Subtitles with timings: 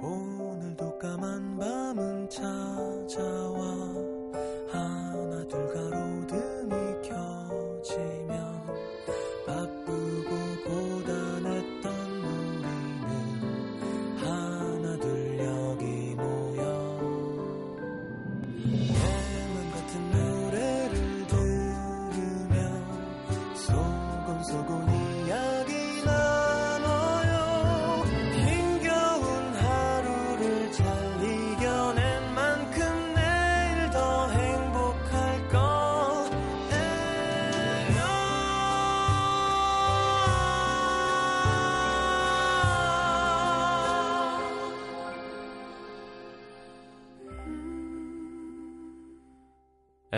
[0.00, 3.64] 오늘도 까만 밤은 찾아와.
[4.70, 6.27] 하나 둘 가로등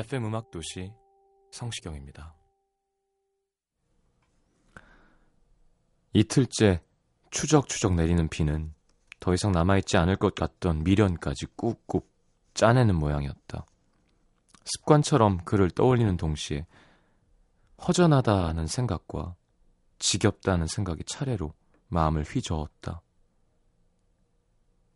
[0.01, 0.91] FM 음악 도시
[1.51, 2.35] 성시경입니다.
[6.15, 6.83] 이틀째
[7.31, 8.73] 추적추적 내리는 비는
[9.21, 12.09] 더 이상 남아있지 않을 것 같던 미련까지 꾹꾹
[12.55, 13.67] 짜내는 모양이었다.
[14.65, 16.67] 습관처럼 그를 떠올리는 동시에
[17.87, 19.37] 허전하다는 생각과
[19.99, 21.53] 지겹다는 생각이 차례로
[21.89, 23.03] 마음을 휘저었다.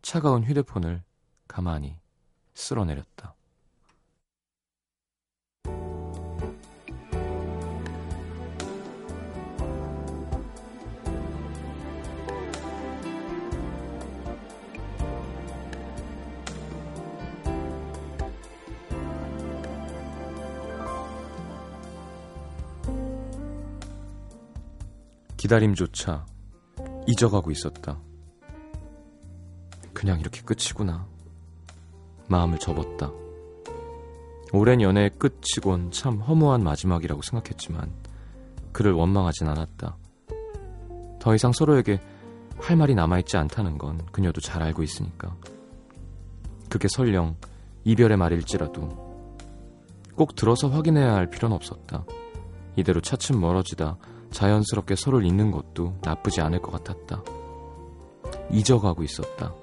[0.01, 1.03] 차가운 휴대폰을
[1.47, 1.99] 가만히
[2.55, 3.35] 쓸어내렸다.
[25.45, 26.25] 기다림조차
[27.05, 27.99] 잊어가고 있었다.
[29.93, 31.05] 그냥 이렇게 끝이구나.
[32.27, 33.11] 마음을 접었다.
[34.53, 37.93] 오랜 연애의 끝이곤 참 허무한 마지막이라고 생각했지만
[38.71, 39.97] 그를 원망하진 않았다.
[41.19, 41.99] 더 이상 서로에게
[42.57, 45.35] 할 말이 남아있지 않다는 건 그녀도 잘 알고 있으니까.
[46.71, 47.35] 그게 설령
[47.83, 48.89] 이별의 말일지라도
[50.15, 52.03] 꼭 들어서 확인해야 할 필요는 없었다.
[52.75, 53.99] 이대로 차츰 멀어지다
[54.35, 57.23] 자연스럽게 서로를 잊는 것도 나쁘지 않을 것 같았다.
[58.51, 59.53] 잊어가고 있었다.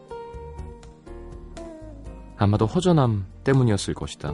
[2.39, 4.33] 아마도 허전함 때문이었을 것이다.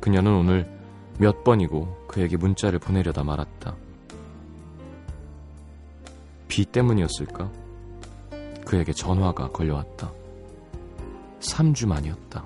[0.00, 0.78] 그녀는 오늘
[1.18, 3.76] 몇 번이고 그에게 문자를 보내려다 말았다.
[6.48, 7.50] 비 때문이었을까?
[8.66, 10.12] 그에게 전화가 걸려왔다.
[11.40, 12.44] 3주 만이었다.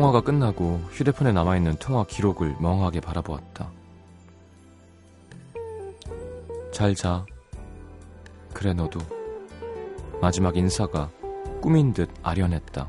[0.00, 3.70] 통화가 끝나고 휴대폰에 남아있는 통화 기록을 멍하게 바라보았다.
[6.72, 7.26] 잘 자.
[8.54, 8.98] 그래, 너도.
[10.22, 11.10] 마지막 인사가
[11.60, 12.88] 꿈인 듯 아련했다.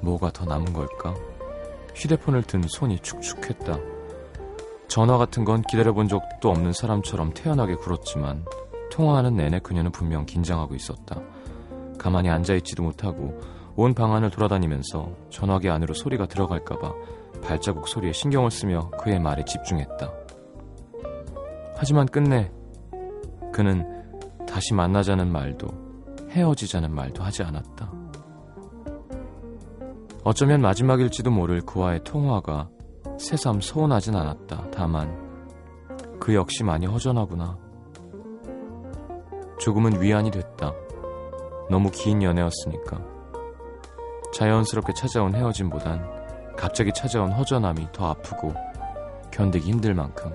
[0.00, 1.14] 뭐가 더 남은 걸까?
[1.94, 3.78] 휴대폰을 든 손이 축축했다.
[4.88, 8.44] 전화 같은 건 기다려본 적도 없는 사람처럼 태연하게 굴었지만
[8.90, 11.20] 통화하는 내내 그녀는 분명 긴장하고 있었다.
[11.98, 13.40] 가만히 앉아있지도 못하고
[13.80, 16.94] 온 방안을 돌아다니면서 전화기 안으로 소리가 들어갈까봐
[17.44, 20.12] 발자국 소리에 신경을 쓰며 그의 말에 집중했다.
[21.76, 22.50] 하지만 끝내
[23.52, 23.86] 그는
[24.48, 25.68] 다시 만나자는 말도
[26.28, 27.92] 헤어지자는 말도 하지 않았다.
[30.24, 32.70] 어쩌면 마지막일지도 모를 그와의 통화가
[33.16, 34.72] 새삼 서운하진 않았다.
[34.72, 35.16] 다만
[36.18, 37.56] 그 역시 많이 허전하구나.
[39.60, 40.72] 조금은 위안이 됐다.
[41.70, 43.17] 너무 긴 연애였으니까.
[44.38, 48.54] 자연스럽게 찾아온 헤어짐보단 갑자기 찾아온 허전함이 더 아프고
[49.32, 50.32] 견디기 힘들 만큼.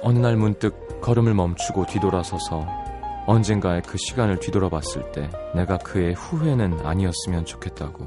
[0.00, 2.66] 어느 날 문득 걸음을 멈추고 뒤돌아서서
[3.26, 8.06] 언젠가의 그 시간을 뒤돌아봤을 때 내가 그의 후회는 아니었으면 좋겠다고.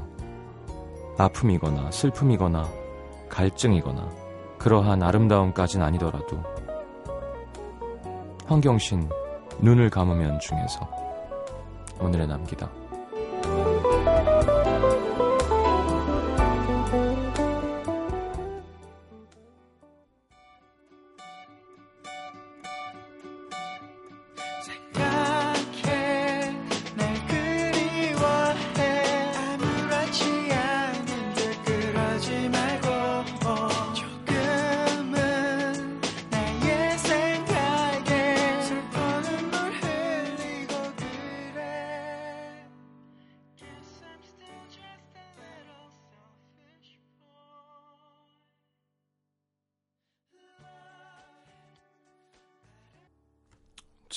[1.20, 2.68] 아픔이거나 슬픔이거나
[3.30, 4.10] 갈증이거나
[4.58, 6.55] 그러한 아름다움까진 아니더라도
[8.48, 9.10] 황경신
[9.60, 10.88] 눈을 감으면 중에서
[12.00, 12.85] 오늘의 남기다.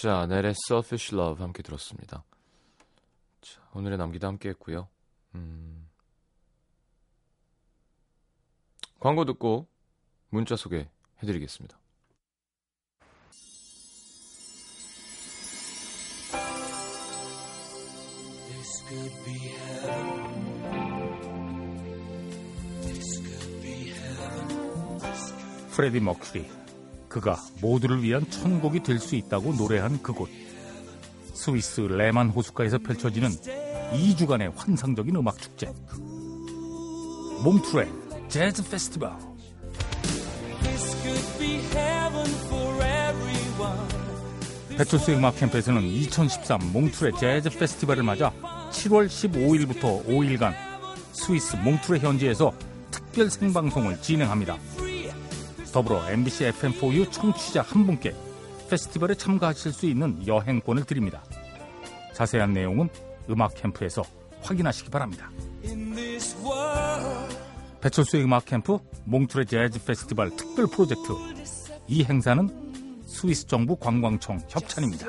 [0.09, 2.25] 자, 넬의 Selfish Love 함께 들었습니다.
[3.43, 4.89] 자, 오늘의 남기도 함께 했고요.
[5.35, 5.87] 음...
[9.01, 9.69] 광고 듣고
[10.31, 10.89] 문자 소개해
[11.21, 11.79] 드리겠습니다.
[19.23, 20.39] Be heaven.
[25.77, 26.58] 프레디 머큐리
[27.09, 30.29] 그가 모두를 위한 천국이 될 수 있다고 노래한 그곳
[31.35, 33.31] 스위스 레만 호숫가에서 펼쳐지는
[33.93, 35.73] 2주간의 환상적인 음악 축제
[37.43, 37.89] 몽트레
[38.29, 39.13] 재즈 페스티벌
[40.63, 43.89] This could be heaven for everyone.
[44.77, 48.33] 배철수 음악 캠프에서는 2013 몽트레 재즈 페스티벌을 맞아
[48.71, 50.53] 7월 15일부터 5일간
[51.13, 52.53] 스위스 몽트레 현지에서
[52.91, 54.57] 특별 생방송을 진행합니다.
[55.73, 58.15] 더불어 MBC FM4U 청취자 한 분께
[58.69, 61.23] 페스티벌에 참가하실 수 있는 여행권을 드립니다.
[62.15, 62.89] 자세한 내용은
[63.31, 64.03] 음악 캠프에서
[64.43, 65.31] 확인하시기 바랍니다.
[67.81, 71.13] 배철수의 음악 캠프 몽트레 재즈 페스티벌 특별 프로젝트
[71.87, 72.49] 이 행사는
[73.07, 75.07] 스위스 정부 관광청 협찬입니다.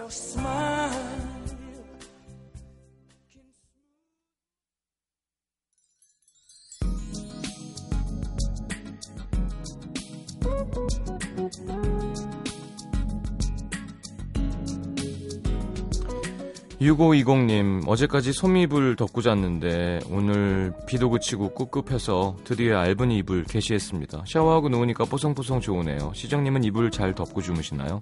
[16.89, 25.05] (6520님) 어제까지 솜이불 덮고 잤는데 오늘 비도 그치고 꿉꿉해서 드디어 얇은 이불 개시했습니다 샤워하고 누우니까
[25.05, 28.01] 뽀송뽀송 좋으네요 시정님은 이불 잘 덮고 주무시나요?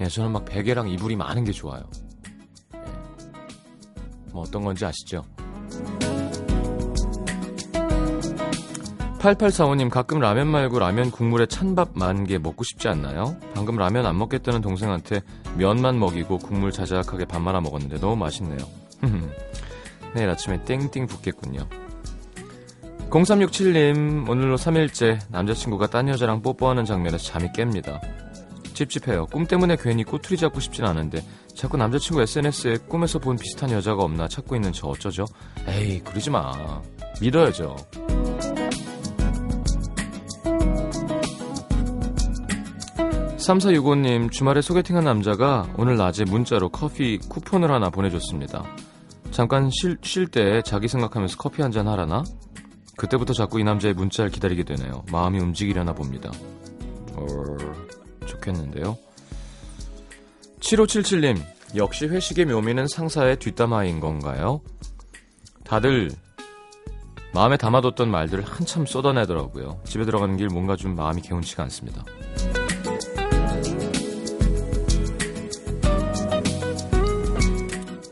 [0.00, 1.82] 예, 저는 막 베개랑 이불이 많은 게 좋아요
[2.74, 2.80] 예.
[4.32, 5.24] 뭐 어떤 건지 아시죠?
[9.20, 13.36] 8845님 가끔 라면 말고 라면 국물에 찬밥 만 개 먹고 싶지 않나요?
[13.54, 15.20] 방금 라면 안 먹겠다는 동생한테
[15.56, 18.58] 면만 먹이고 국물 자작하게 밥 말아 먹었는데 너무 맛있네요.
[20.14, 21.66] 내일 아침에 땡땡 붓겠군요.
[23.10, 28.00] 0367님 오늘로 3일째 남자친구가 딴 여자랑 뽀뽀하는 장면에서 잠이 깹니다.
[28.74, 29.26] 찝찝해요.
[29.26, 31.22] 꿈 때문에 괜히 꼬투리 잡고 싶진 않은데
[31.54, 35.26] 자꾸 남자친구 SNS에 꿈에서 본 비슷한 여자가 없나 찾고 있는 저 어쩌죠?
[35.66, 36.80] 에이 그러지 마.
[37.20, 37.76] 믿어야죠.
[43.40, 48.64] 3465님, 주말에 소개팅한 남자가 오늘 낮에 문자로 커피 쿠폰을 하나 보내줬습니다.
[49.30, 49.70] 잠깐
[50.02, 52.22] 쉴 때 자기 생각하면서 커피 한 잔 하라나?
[52.96, 55.04] 그때부터 자꾸 이 남자의 문자를 기다리게 되네요.
[55.10, 56.30] 마음이 움직이려나 봅니다.
[57.14, 57.26] 어,
[58.26, 58.98] 좋겠는데요.
[60.60, 61.38] 7577님,
[61.76, 64.60] 역시 회식의 묘미는 상사의 뒷담화인 건가요?
[65.64, 66.10] 다들
[67.32, 69.80] 마음에 담아뒀던 말들을 한참 쏟아내더라고요.
[69.84, 72.04] 집에 들어가는 길 뭔가 좀 마음이 개운치가 않습니다.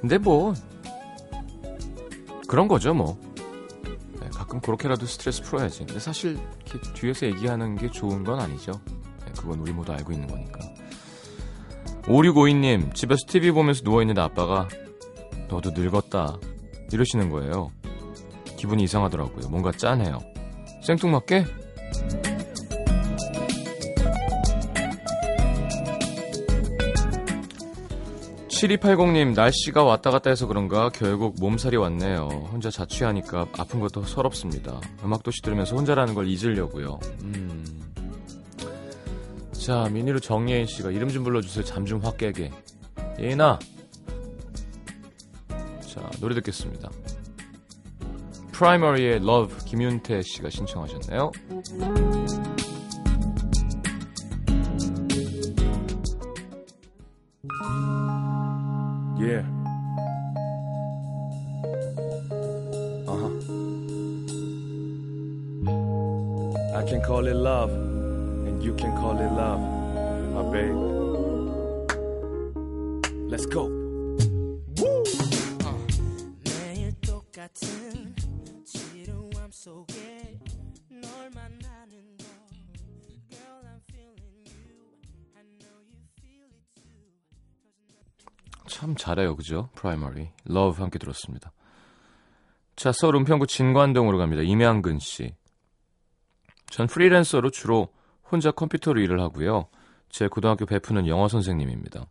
[0.01, 0.55] 근데 뭐
[2.47, 3.19] 그런 거죠 뭐.
[4.21, 5.81] 네, 가끔 그렇게라도 스트레스 풀어야지.
[5.81, 8.73] 근데 사실 이렇게 뒤에서 얘기하는 게 좋은 건 아니죠.
[9.27, 10.61] 네, 그건 우리 모두 알고 있는 거니까.
[12.05, 14.69] 5652님 집에서 TV 보면서 누워있는데 아빠가
[15.49, 16.39] 너도 늙었다.
[16.91, 17.71] 이러시는 거예요.
[18.57, 19.49] 기분이 이상하더라고요.
[19.51, 20.19] 뭔가 짠해요.
[20.83, 21.45] 생뚱맞게
[28.59, 32.49] 7280님, 날씨가 왔다 갔다 해서 그런가 결국 몸살이 왔네요.
[32.51, 34.81] 혼자 자취하니까 아픈 것도 서럽습니다.
[35.05, 36.99] 음악도시 들으면서 혼자라는 걸 잊으려고요.
[37.23, 37.65] 음.
[39.53, 41.65] 자, 미니로 정예인 씨가 이름 좀 불러주세요.
[41.65, 42.51] 잠 좀 확 깨게.
[43.21, 43.59] 예인아!
[45.49, 46.91] 자, 노래 듣겠습니다.
[48.53, 51.31] 프라이머리의 Love 김윤태 씨가 신청하셨네요.
[59.29, 59.45] Yeah.
[63.07, 63.33] Uh-huh.
[66.75, 69.61] I can call it love, and you can call it love,
[70.33, 70.77] my babe.
[73.31, 73.78] Let's go.
[89.09, 89.71] 잘해요, 그죠?
[89.75, 90.29] 프라이머리.
[90.45, 91.53] Love 함께 들었습니다.
[92.77, 94.43] 자, 서울 은평구 진관동으로 갑니다.
[94.43, 95.35] 임양근 씨.
[96.67, 97.89] 전 프리랜서로 주로
[98.31, 99.69] 혼자 컴퓨터로 일을 하고요.
[100.11, 102.05] 제 고등학교 베프는 영어 선생님입니다.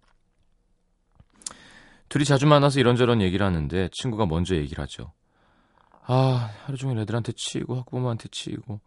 [2.10, 5.13] 둘이 자주 만나서 이런저런 얘기를 하는데 친구가 먼저 얘기를 하죠.
[6.04, 8.80] 아, 하루 종일 애들한테 치이고 학부모한테 치이고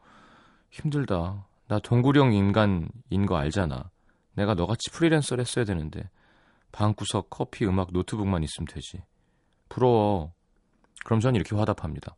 [0.70, 1.46] 힘들다.
[1.68, 3.90] 나 동굴형 인간인 거 알잖아.
[4.34, 6.08] 내가 너같이 프리랜서를 했어야 되는데
[6.72, 9.02] 방구석, 커피, 음악, 노트북만 있으면 되지.
[9.68, 10.32] 부러워.
[11.04, 12.16] 그럼 전 이렇게 화답합니다.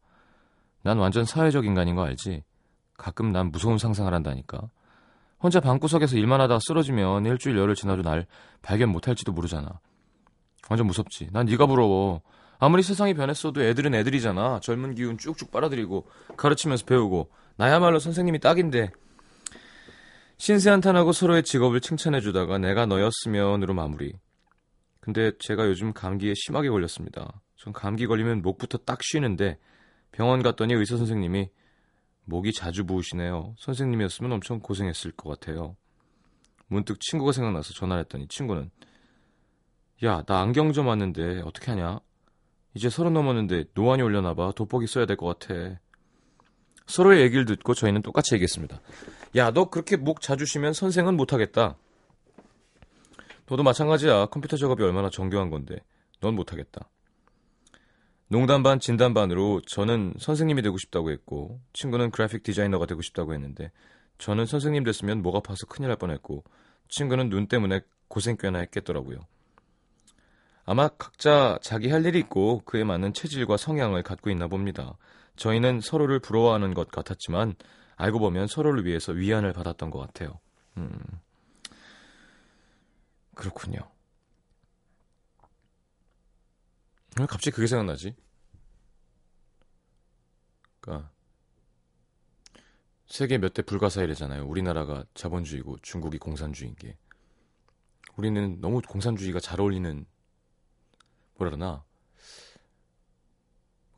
[0.82, 2.42] 난 완전 사회적 인간인 거 알지?
[2.96, 4.68] 가끔 난 무서운 상상을 한다니까.
[5.40, 8.26] 혼자 방구석에서 일만 하다가 쓰러지면 일주일 열흘 지나도 날
[8.62, 9.80] 발견 못할지도 모르잖아.
[10.68, 11.28] 완전 무섭지.
[11.32, 12.22] 난 네가 부러워.
[12.58, 14.60] 아무리 세상이 변했어도 애들은 애들이잖아.
[14.60, 16.06] 젊은 기운 쭉쭉 빨아들이고
[16.36, 18.92] 가르치면서 배우고 나야말로 선생님이 딱인데
[20.38, 24.14] 신세한탄하고 서로의 직업을 칭찬해주다가 내가 너였으면으로 마무리.
[25.02, 27.42] 근데 제가 요즘 감기에 심하게 걸렸습니다.
[27.56, 29.58] 전 감기 걸리면 목부터 딱 쉬는데
[30.12, 31.50] 병원 갔더니 의사 선생님이
[32.24, 33.56] 목이 자주 부으시네요.
[33.58, 35.76] 선생님이었으면 엄청 고생했을 것 같아요.
[36.68, 38.70] 문득 친구가 생각나서 전화를 했더니 친구는
[40.04, 41.98] 야, 나 안경 좀 왔는데 어떻게 하냐?
[42.74, 44.52] 이제 서른 넘었는데 노안이 올려나 봐.
[44.54, 45.80] 돋보기 써야 될 것 같아.
[46.86, 48.80] 서로의 얘기를 듣고 저희는 똑같이 얘기했습니다.
[49.36, 51.76] 야, 너 그렇게 목 자주 쉬면 선생은 못하겠다.
[53.52, 54.26] 너도 마찬가지야.
[54.26, 55.76] 컴퓨터 작업이 얼마나 정교한 건데.
[56.22, 56.88] 넌 못하겠다.
[58.28, 63.70] 농담 반 진담 반으로 저는 선생님이 되고 싶다고 했고 친구는 그래픽 디자이너가 되고 싶다고 했는데
[64.16, 66.44] 저는 선생님 됐으면 목 아파서 큰일 날 뻔했고
[66.88, 69.18] 친구는 눈 때문에 고생 꽤나 했겠더라고요.
[70.64, 74.96] 아마 각자 자기 할 일이 있고 그에 맞는 체질과 성향을 갖고 있나 봅니다.
[75.36, 77.56] 저희는 서로를 부러워하는 것 같았지만
[77.96, 80.40] 알고 보면 서로를 위해서 위안을 받았던 것 같아요.
[80.78, 80.98] 음.
[83.34, 83.80] 그렇군요.
[87.18, 88.14] 왜 갑자기 그게 생각나지?
[90.80, 91.10] 그니까
[93.06, 94.46] 세계 몇 대 불가사의래잖아요.
[94.46, 96.96] 우리나라가 자본주의고 중국이 공산주의인 게.
[98.16, 100.06] 우리는 너무 공산주의가 잘 어울리는
[101.36, 101.84] 뭐라 그러나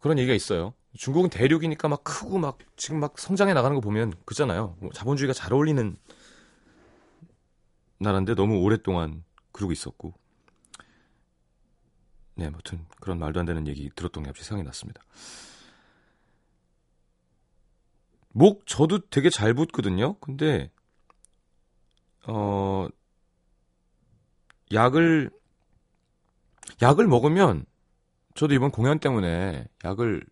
[0.01, 0.75] 그런 얘기가 있어요.
[0.97, 4.77] 중국은 대륙이니까 막 크고 막 지금 막 성장해 나가는 거 보면 그잖아요.
[4.81, 5.97] 뭐 자본주의가 잘 어울리는
[7.99, 10.15] 나라인데 너무 오랫동안 그러고 있었고.
[12.37, 15.03] 네, 아무튼 그런 말도 안 되는 얘기 들었던 게 갑자기 생각이 났습니다.
[18.31, 20.19] 목 저도 되게 잘 붙거든요.
[20.19, 20.71] 근데
[22.27, 22.89] 어
[24.73, 25.31] 약을
[26.83, 27.65] 약을 먹으면
[28.35, 30.25] 저도 이번 공연 때문에 약을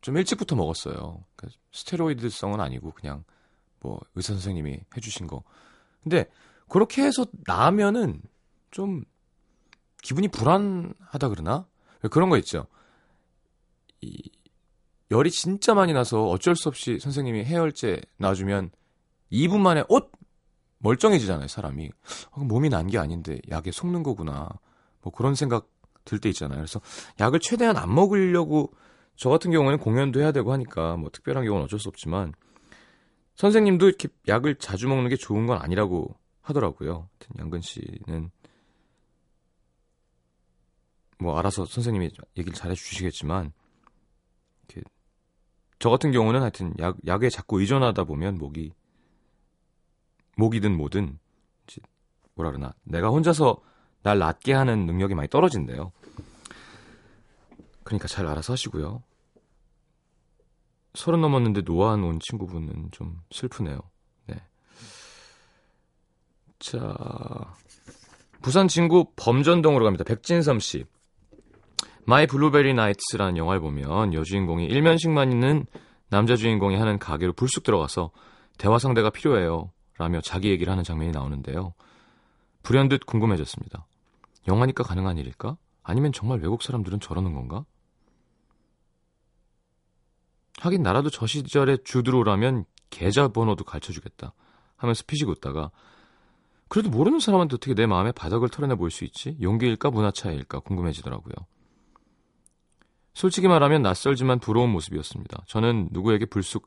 [0.00, 1.24] 좀 일찍부터 먹었어요.
[1.36, 3.24] 그러니까 스테로이드성은 아니고 그냥
[3.80, 5.42] 뭐 의사 선생님이 해주신 거.
[6.02, 6.30] 근데
[6.72, 8.22] 그렇게 해서 나면은
[8.70, 9.04] 좀
[10.02, 11.66] 기분이 불안하다 그러나?
[12.10, 12.66] 그런 거 있죠.
[14.00, 14.30] 이
[15.10, 18.70] 열이 진짜 많이 나서 어쩔 수 없이 선생님이 해열제 놔주면
[19.30, 20.10] 2분 만에 옷
[20.78, 21.90] 멀쩡해지잖아요 사람이.
[22.30, 24.48] 어, 몸이 난 게 아닌데 약에 속는 거구나.
[25.02, 25.68] 뭐 그런 생각
[26.06, 26.56] 들 때 있잖아요.
[26.56, 26.80] 그래서
[27.20, 28.72] 약을 최대한 안 먹으려고
[29.16, 32.32] 저 같은 경우는 공연도 해야 되고 하니까 뭐 특별한 경우는 어쩔 수 없지만
[33.34, 37.08] 선생님도 이렇게 약을 자주 먹는 게 좋은 건 아니라고 하더라고요.
[37.38, 38.30] 양근 씨는
[41.18, 43.52] 뭐 알아서 선생님이 얘기를 잘해 주시겠지만
[45.78, 48.72] 저 같은 경우는 하여튼 약 약에 자꾸 의존하다 보면 목이
[50.36, 51.18] 목이든 뭐든
[52.34, 53.60] 뭐라 그러나 내가 혼자서
[54.02, 55.90] 날 낫게 하는 능력이 많이 떨어진대요.
[57.84, 59.02] 그러니까 잘 알아서 하시고요.
[60.94, 63.80] 서른 넘었는데 노안 온 친구분은 좀 슬프네요.
[66.62, 66.78] 네.
[66.78, 66.94] 자,
[68.40, 70.04] 부산 진구 범전동으로 갑니다.
[70.04, 70.84] 백진섬 씨.
[72.04, 75.66] My Blueberry Nights라는 영화를 보면 여주인공이 일면식만 있는
[76.08, 78.10] 남자 주인공이 하는 가게로 불쑥 들어가서
[78.58, 79.70] 대화 상대가 필요해요.
[79.98, 81.74] 라며 자기 얘기를 하는 장면이 나오는데요.
[82.62, 83.86] 불현듯 궁금해졌습니다.
[84.48, 85.56] 영화니까 가능한 일일까?
[85.82, 87.64] 아니면 정말 외국 사람들은 저러는 건가?
[90.60, 94.32] 하긴 나라도 저 시절에 주드로라면 계좌번호도 가르쳐주겠다
[94.76, 95.70] 하면서 피식 웃다가
[96.72, 99.36] 그래도 모르는 사람한테 어떻게 내 마음의 바닥을 털어내 볼 수 있지?
[99.42, 101.34] 용기일까 문화 차이일까 궁금해지더라고요.
[103.12, 105.44] 솔직히 말하면 낯설지만 부러운 모습이었습니다.
[105.48, 106.66] 저는 누구에게 불쑥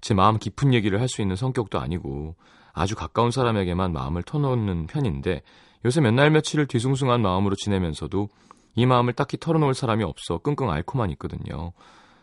[0.00, 2.36] 제 마음 깊은 얘기를 할 수 있는 성격도 아니고
[2.72, 5.42] 아주 가까운 사람에게만 마음을 터놓는 편인데
[5.84, 8.28] 요새 몇 날 며칠을 뒤숭숭한 마음으로 지내면서도
[8.76, 11.72] 이 마음을 딱히 털어놓을 사람이 없어 끙끙 앓고만 있거든요.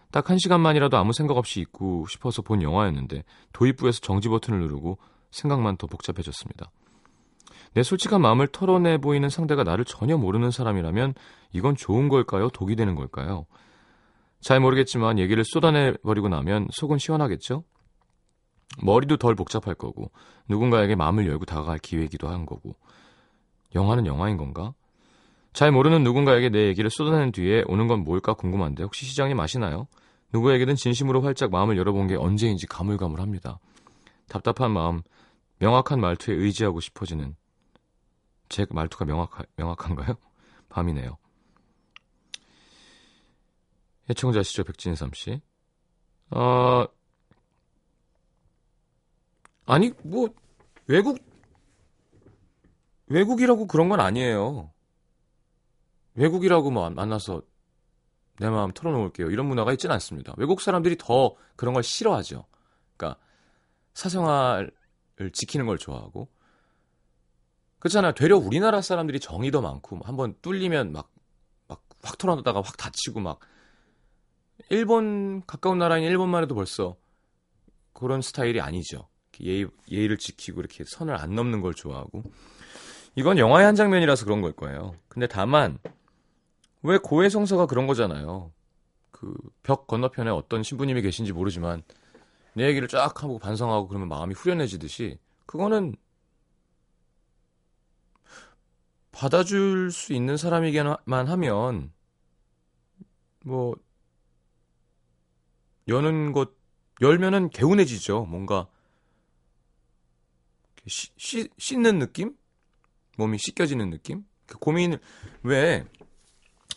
[0.09, 4.99] 딱 한 시간만이라도 아무 생각 없이 있고 싶어서 본 영화였는데 도입부에서 정지 버튼을 누르고
[5.31, 6.71] 생각만 더 복잡해졌습니다.
[7.73, 11.15] 내 솔직한 마음을 털어내 보이는 상대가 나를 전혀 모르는 사람이라면
[11.53, 12.49] 이건 좋은 걸까요?
[12.49, 13.45] 독이 되는 걸까요?
[14.41, 17.63] 잘 모르겠지만 얘기를 쏟아내 버리고 나면 속은 시원하겠죠?
[18.81, 20.11] 머리도 덜 복잡할 거고
[20.49, 22.75] 누군가에게 마음을 열고 다가갈 기회이기도 한 거고
[23.75, 24.73] 영화는 영화인 건가?
[25.53, 29.87] 잘 모르는 누군가에게 내 얘기를 쏟아낸 뒤에 오는 건 뭘까 궁금한데 혹시 시장이 마시나요?
[30.33, 33.59] 누구에게든 진심으로 활짝 마음을 열어본 게 언제인지 가물가물합니다.
[34.27, 35.01] 답답한 마음,
[35.59, 37.35] 명확한 말투에 의지하고 싶어지는
[38.53, 40.15] 제 말투가 명확하, 명확한가요?
[40.69, 41.17] 밤이네요.
[44.11, 45.41] 애청자시죠, 백진삼 씨.
[46.29, 46.85] 어,
[49.65, 50.29] 아니, 뭐,
[50.85, 51.17] 외국,
[53.07, 54.71] 외국이라고 그런 건 아니에요.
[56.13, 57.41] 외국이라고 뭐 만나서
[58.37, 59.31] 내 마음 털어놓을게요.
[59.31, 60.35] 이런 문화가 있지는 않습니다.
[60.37, 62.45] 외국 사람들이 더 그런 걸 싫어하죠.
[62.95, 63.19] 그러니까
[63.95, 64.71] 사생활을
[65.33, 66.29] 지키는 걸 좋아하고
[67.83, 68.13] 그렇잖아요.
[68.13, 71.09] 되려 우리나라 사람들이 정이 더 많고 한번 뚫리면 막
[71.67, 73.39] 막 확 털어놓다가 확 다치고 막
[74.69, 76.95] 일본 가까운 나라인 일본만 해도 벌써
[77.93, 79.07] 그런 스타일이 아니죠.
[79.41, 82.23] 예의, 예의를 지키고 이렇게 선을 안 넘는 걸 좋아하고
[83.15, 84.95] 이건 영화의 한 장면이라서 그런 걸 거예요.
[85.07, 85.79] 근데 다만
[86.81, 88.51] 왜 고해성사가 그런 거잖아요.
[89.11, 91.83] 그 벽 건너편에 어떤 신부님이 계신지 모르지만
[92.53, 95.95] 내 얘기를 쫙 하고 반성하고 그러면 마음이 후련해지듯이 그거는
[99.13, 101.93] 받아줄 수 있는 사람이게만 하면
[103.45, 103.75] 뭐
[105.87, 106.51] 여는 것
[106.99, 108.25] 열면은 개운해지죠.
[108.25, 108.67] 뭔가
[110.87, 112.35] 시, 시, 씻는 느낌?
[113.17, 114.25] 몸이 씻겨지는 느낌?
[114.47, 114.99] 그 고민을
[115.43, 115.85] 왜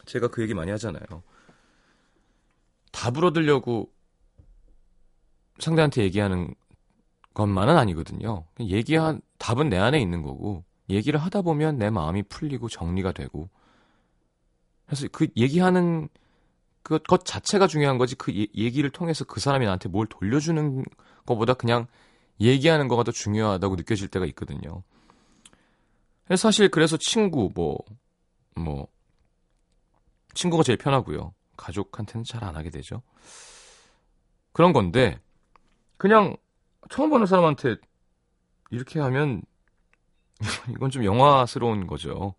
[0.05, 1.23] 제가 그 얘기 많이 하잖아요.
[2.93, 3.93] 답을 얻으려고
[5.59, 6.55] 상대한테 얘기하는
[7.35, 8.47] 것만은 아니거든요.
[8.61, 13.49] 얘기한 답은 내 안에 있는 거고 얘기를 하다 보면 내 마음이 풀리고 정리가 되고
[14.87, 16.09] 그래서 그 얘기하는
[16.83, 20.85] 그 것 자체가 중요한 거지 그 예, 얘기를 통해서 그 사람이 나한테 뭘 돌려주는
[21.27, 21.89] 것보다 그냥
[22.41, 24.85] 얘기하는 거가 더 중요하다고 느껴질 때가 있거든요.
[26.37, 27.79] 사실 그래서 친구 뭐뭐
[28.55, 28.87] 뭐
[30.35, 31.35] 친구가 제일 편하고요.
[31.57, 33.03] 가족한테는 잘 안 하게 되죠.
[34.53, 35.19] 그런 건데
[35.97, 36.37] 그냥
[36.89, 37.77] 처음 보는 사람한테
[38.71, 39.43] 이렇게 하면
[40.71, 42.35] 이건 좀 영화스러운 거죠.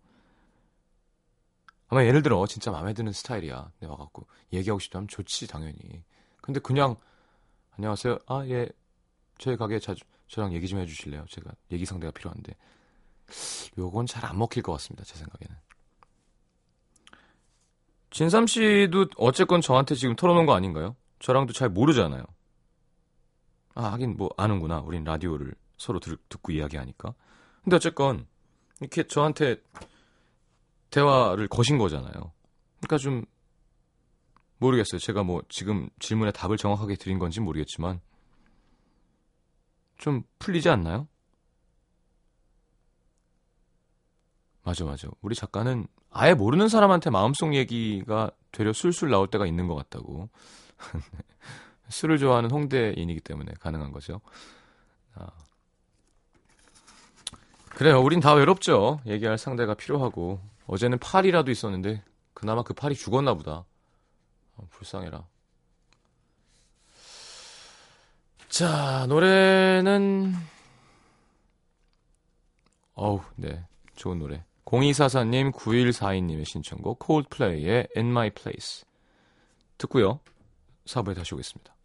[1.88, 3.72] 아마 예를 들어 진짜 마음에 드는 스타일이야.
[3.80, 6.04] 내가 와갖고 얘기하고 싶다면 좋지 당연히.
[6.42, 6.96] 근데 그냥
[7.76, 8.18] 안녕하세요.
[8.26, 8.68] 아 예.
[9.38, 11.24] 저희 가게 자주 저랑 얘기 좀 해주실래요?
[11.28, 12.54] 제가 얘기 상대가 필요한데.
[13.78, 15.04] 요건 잘 안 먹힐 것 같습니다.
[15.04, 15.56] 제 생각에는.
[18.10, 20.96] 진삼 씨도 어쨌건 저한테 지금 털어놓은 거 아닌가요?
[21.18, 22.22] 저랑도 잘 모르잖아요.
[23.74, 24.80] 아, 하긴 뭐 아는구나.
[24.80, 27.14] 우린 라디오를 서로 들, 듣고 이야기하니까.
[27.62, 28.26] 근데 어쨌건
[28.80, 29.56] 이렇게 저한테
[30.90, 32.32] 대화를 거신 거잖아요.
[32.80, 33.24] 그러니까 좀
[34.58, 34.98] 모르겠어요.
[34.98, 38.00] 제가 뭐 지금 질문에 답을 정확하게 드린 건지 모르겠지만
[39.96, 41.08] 좀 풀리지 않나요?
[44.62, 45.08] 맞아, 맞아.
[45.22, 50.28] 우리 작가는 아예 모르는 사람한테 마음속 얘기가 되려 술술 나올 때가 있는 것 같다고.
[51.88, 54.20] 술을 좋아하는 홍대인이기 때문에 가능한 거죠.
[55.14, 55.28] 아.
[57.78, 58.00] 그래요.
[58.02, 59.00] 우린 다 외롭죠.
[59.06, 60.40] 얘기할 상대가 필요하고.
[60.66, 62.02] 어제는 팔이라도 있었는데
[62.34, 63.66] 그나마 그 팔이 죽었나 보다.
[64.56, 65.24] 아, 불쌍해라.
[68.48, 70.34] 자, 노래는
[72.94, 73.64] 어우, 네.
[73.94, 74.44] 좋은 노래.
[74.64, 78.82] 0244님, 9142님의 신청곡 콜드플레이의 In My Place
[79.78, 80.18] 듣고요.
[80.84, 81.77] 4부에 다시 오겠습니다.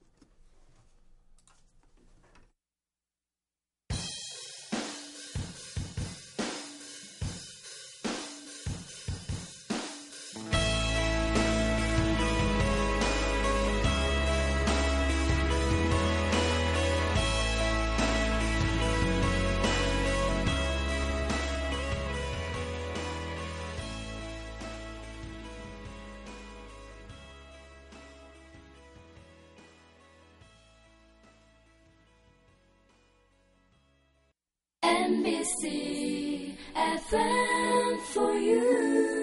[35.23, 39.13] NBC FM for you.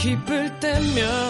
[0.00, 1.29] 기쁠 때면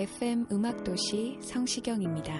[0.00, 2.32] FM 음악도시 성시경입니다.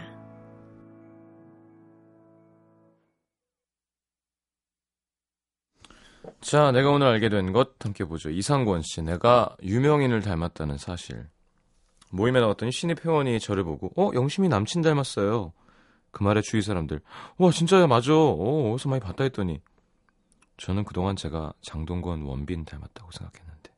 [6.40, 8.30] 자, 내가 오늘 알게 된 것 함께 보죠.
[8.30, 11.28] 이상권 씨, 내가 유명인을 닮았다는 사실.
[12.10, 15.52] 모임에 나왔더니 신입 회원이 저를 보고, 어, 영심이 남친 닮았어요.
[16.12, 17.00] 그 말에 주위 사람들,
[17.38, 18.14] 와, 진짜야, 맞아.
[18.14, 19.60] 어, 어디서 많이 봤다 했더니,
[20.56, 23.70] 저는 그동안 제가 장동건 원빈 닮았다고 생각했는데,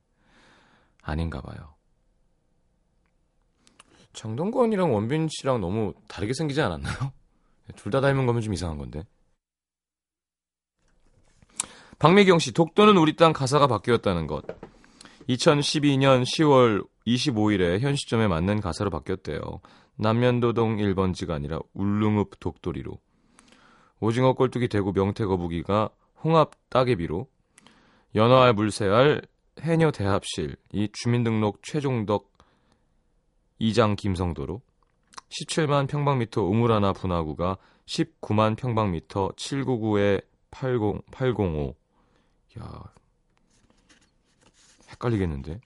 [1.02, 1.71] 아닌가 봐요.
[4.12, 7.12] 장동건이랑 원빈 씨랑 너무 다르게 생기지 않았나요?
[7.76, 9.02] 둘 다 닮은 거면 좀 이상한 건데.
[11.98, 14.44] 박미경 씨, 독도는 우리 땅 가사가 바뀌었다는 것.
[15.28, 19.40] 2012년 10월 25일에 현 시점에 맞는 가사로 바뀌었대요.
[19.96, 22.98] 남면도동 1번지가 아니라 울릉읍 독도리로.
[24.00, 25.90] 오징어 꼴뚜기 대구 명태 거북이가
[26.24, 27.28] 홍합 따개비로.
[28.16, 29.22] 연어알 물새알
[29.60, 32.31] 해녀 대합실 이 주민등록 최종덕
[33.62, 34.60] 2장 김성도로.
[35.30, 41.74] 17만 평방미터 우물하나 분화구가 19만 평방미터 799에 80, 805.
[42.60, 42.82] 야,
[44.90, 45.60] 헷갈리겠는데.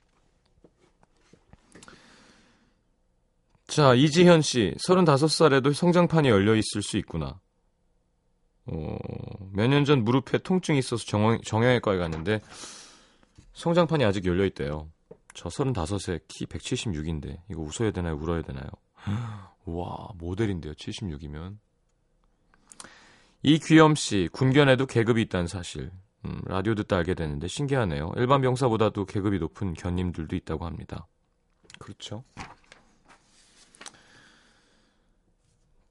[3.67, 7.41] 자, 이지현 씨, 35살에도 성장판이 열려 있을 수 있구나.
[8.67, 8.99] 어,
[9.53, 12.41] 몇 년 전 무릎에 통증이 있어서 정, 정형외과에 갔는데
[13.55, 14.91] 성장판이 아직 열려 있대요.
[15.37, 18.17] 저 35세 키 176인데 이거 웃어야 되나요?
[18.17, 18.67] 울어야 되나요?
[19.67, 20.73] 와, 모델인데요.
[20.73, 21.59] 76이면.
[23.43, 25.91] 이귀염 씨, 군견에도 계급이 있다는 사실.
[26.25, 28.13] 음, 라디오 듣다 알게 됐는데 신기하네요.
[28.17, 31.07] 일반 병사보다도 계급이 높은 견님들도 있다고 합니다.
[31.79, 32.25] 그렇죠.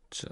[0.09, 0.27] 자,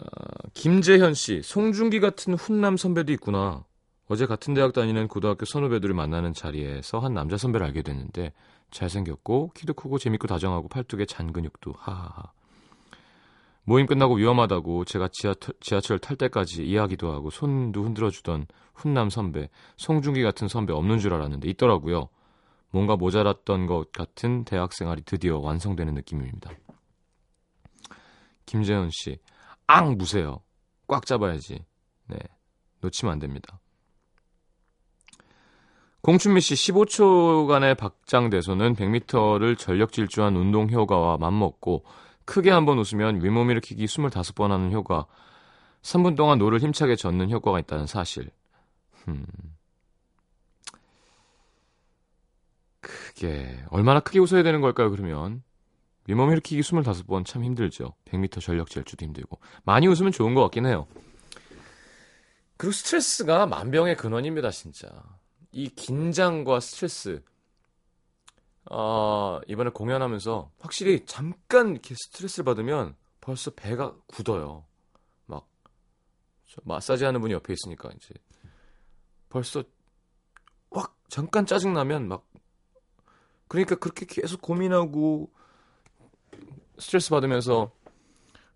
[0.55, 3.63] 김재현 씨, 송중기 같은 훈남 선배도 있구나.
[4.09, 8.33] 어제 같은 대학 다니는 고등학교 선후배들을 만나는 자리에서 한 남자 선배를 알게 됐는데
[8.71, 12.31] 잘생겼고 키도 크고 재밌고 다정하고 팔뚝에 잔 근육도 하하하.
[13.65, 20.21] 모임 끝나고 위험하다고 제가 지하, 지하철 탈 때까지 이야기도 하고 손도 흔들어주던 훈남 선배, 송중기
[20.21, 22.09] 같은 선배 없는 줄 알았는데 있더라고요.
[22.71, 26.51] 뭔가 모자랐던 것 같은 대학 생활이 드디어 완성되는 느낌입니다.
[28.45, 29.19] 김재현 씨,
[29.67, 30.41] 앙 무세요.
[30.87, 31.63] 꽉 잡아야지.
[32.07, 32.17] 네,
[32.81, 33.59] 놓치면 안 됩니다.
[36.03, 41.85] 공춘미 씨 15초간의 박장대소는 100m를 전력 질주한 운동 효과와 맞먹고
[42.25, 45.05] 크게 한 번 웃으면 윗몸 일으키기 25번 하는 효과,
[45.81, 48.29] 3분 동안 노를 힘차게 젓는 효과가 있다는 사실.
[49.07, 49.25] 음.
[52.81, 54.89] 크게 얼마나 크게 웃어야 되는 걸까요?
[54.91, 55.41] 그러면
[56.07, 57.93] 윗몸 일으키기 25번 참 힘들죠.
[58.05, 60.85] 100m 전력 질주도 힘들고 많이 웃으면 좋은 것 같긴 해요.
[62.57, 64.89] 그리고 스트레스가 만병의 근원입니다, 진짜.
[65.53, 67.23] 이 긴장과 스트레스.
[68.71, 74.65] 어, 이번에 공연하면서 확실히 잠깐 이렇게 스트레스를 받으면 벌써 배가 굳어요.
[75.27, 75.47] 막
[76.63, 78.15] 마사지 하는 분이 옆에 있으니까 이제
[79.29, 79.63] 벌써
[80.71, 82.25] 확 잠깐 짜증 나면 막
[83.47, 85.31] 그러니까 그렇게 계속 고민하고
[86.79, 87.71] 스트레스 받으면서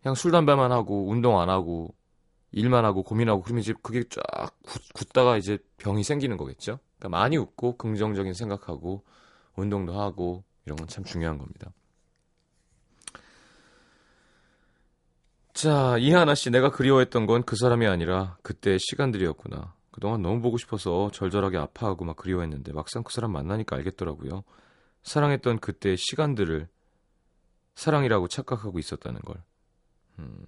[0.01, 1.93] 그냥 술 담배만 하고 운동 안 하고
[2.51, 4.57] 일만 하고 고민하고 그러면 이제 그게 쫙
[4.95, 6.79] 굳, 다가 이제 병이 생기는 거겠죠.
[6.99, 9.03] 그러니까 많이 웃고 긍정적인 생각하고
[9.55, 11.71] 운동도 하고 이런 건 참 중요한 겁니다.
[15.53, 19.73] 자, 이하나 씨, 내가 그리워했던 건 그 사람이 아니라 그때의 시간들이었구나.
[19.91, 24.43] 그동안 너무 보고 싶어서 절절하게 아파하고 막 그리워했는데 막상 그 사람 만나니까 알겠더라고요.
[25.03, 26.67] 사랑했던 그때의 시간들을
[27.75, 29.41] 사랑이라고 착각하고 있었다는 걸.
[30.19, 30.45] 음.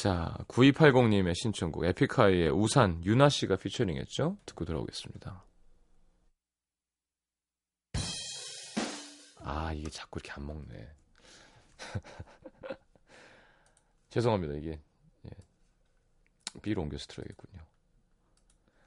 [0.00, 4.36] 자, 9280님의 신청곡 에픽하이의 우산 유나 씨가 피처링했죠?
[4.46, 5.42] 듣고 들어오겠습니다.
[9.40, 10.88] 아, 이게 자꾸 이렇게 안 먹네.
[14.10, 14.54] 죄송합니다.
[14.54, 14.78] 이게
[15.26, 15.30] 예.
[16.62, 17.60] B로 옮겨서 들어야겠군요.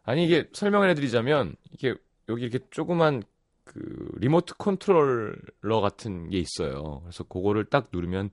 [0.03, 1.93] 아니 이게 설명을 해드리자면 이게
[2.29, 3.21] 여기 이렇게 조그만
[3.65, 7.01] 그 remote controller 같은 게 있어요.
[7.01, 8.29] 그래서 그거를 딱 누르면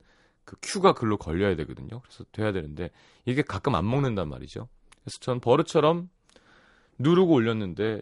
[0.48, 2.00] 그 큐가 글로 걸려야 되거든요.
[2.00, 2.90] 그래서 돼야 되는데
[3.26, 4.66] 이게 가끔 안 먹는단 말이죠.
[5.02, 6.08] 그래서 전 버릇처럼
[6.98, 8.00] 누르고 올렸는데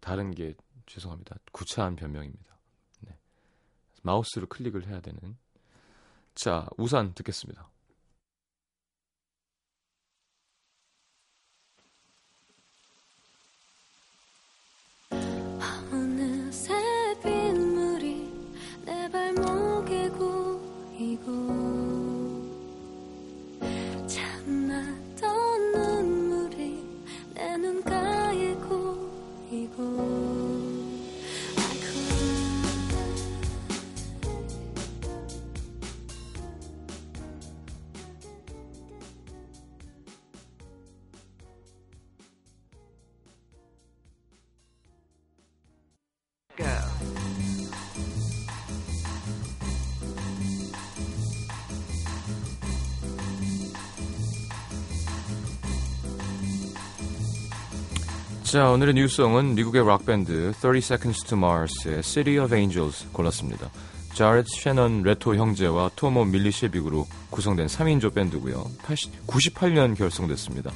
[0.00, 0.54] 다른 게
[0.86, 1.36] 죄송합니다.
[1.52, 2.58] 구차한 변명입니다.
[3.02, 3.16] 네.
[4.02, 5.36] 마우스로 클릭을 해야 되는.
[6.34, 7.70] 자, 우산 듣겠습니다.
[58.56, 63.68] 자, 오늘의 뉴스송은 미국의 락밴드 30 Seconds to Mars의 City of Angels 골랐습니다.
[64.14, 68.64] 자렛 셰넌 레토 형제와 토모 밀리셰빅으로 구성된 3인조 밴드고요.
[68.82, 70.70] 80, 98년 결성됐습니다.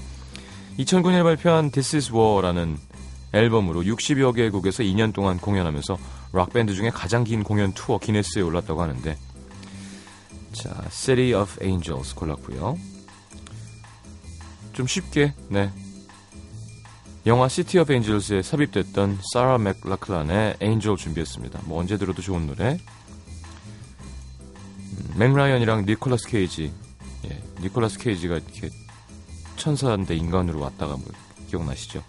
[0.78, 2.76] 2009년에 발표한 This is War라는
[3.32, 5.96] 앨범으로 60여 개국에서 2년 동안 공연하면서
[6.34, 9.16] 락밴드 중에 가장 긴 공연 투어 기네스에 올랐다고 하는데
[10.52, 12.76] 자, City of Angels 골랐고요.
[14.74, 15.72] 좀 쉽게 네
[17.26, 21.61] 영화 City of Angels에 삽입됐던 사라 맥라클란의 Angel 준비했습니다.
[21.66, 22.78] 뭐 언제 들어도 좋은 노래.
[24.78, 26.72] 음, 멕 라이언이랑 니콜라스 케이지.
[27.26, 28.70] 예, 니콜라스 케이지가 이렇게
[29.56, 31.04] 천사인데 인간으로 왔다가 뭐
[31.50, 32.02] 기억나시죠?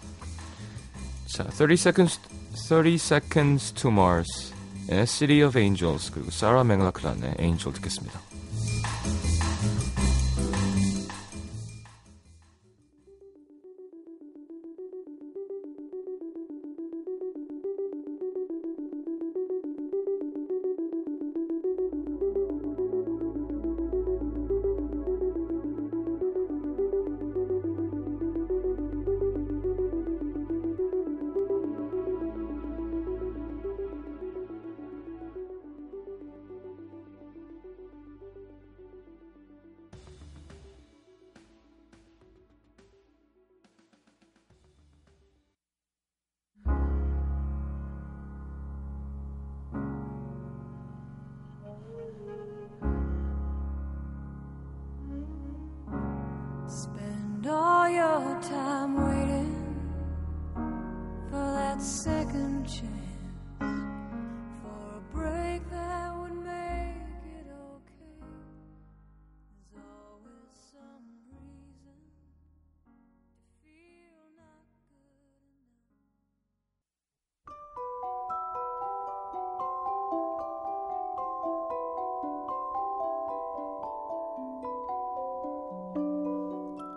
[1.26, 2.18] 자, 30 seconds
[2.54, 8.31] 30 seconds to Mars의 City of Angels 그리고 사라 맥라클란의 Angel 듣겠습니다.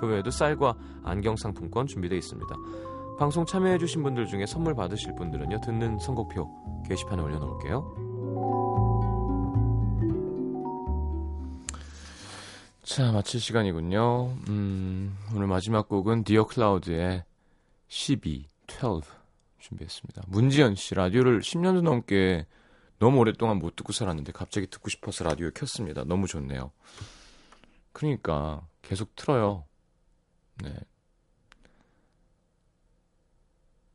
[0.00, 2.56] 그 외에도 쌀과 안경 상품권 준비되어 있습니다.
[3.18, 6.48] 방송 참여해주신 분들 중에 선물 받으실 분들은요, 듣는 선곡표
[6.88, 8.08] 게시판에 올려놓을게요.
[12.82, 14.36] 자, 마칠 시간이군요.
[14.48, 17.22] 음, 오늘 마지막 곡은 디어 클라우드의
[17.88, 19.02] 12, 12
[19.58, 20.22] 준비했습니다.
[20.28, 22.46] 문지연 씨, 라디오를 10년도 넘게
[22.98, 26.04] 너무 오랫동안 못 듣고 살았는데 갑자기 듣고 싶어서 라디오에 켰습니다.
[26.04, 26.72] 너무 좋네요.
[27.92, 29.64] 그러니까 계속 틀어요.
[30.62, 30.74] 네.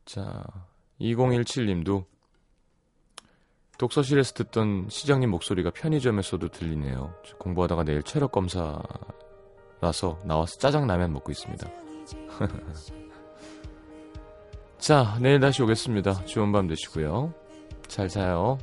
[0.05, 0.43] 자,
[1.01, 2.05] 2017님도
[3.77, 7.13] 독서실에서 듣던 시장님 목소리가 편의점에서도 들리네요.
[7.25, 8.83] 저 공부하다가 내일 체력 검사라서
[10.23, 11.69] 나와서 짜장라면 먹고 있습니다.
[14.77, 16.25] 자, 내일 다시 오겠습니다.
[16.25, 17.33] 좋은 밤 되시고요.
[17.87, 18.57] 잘 자요.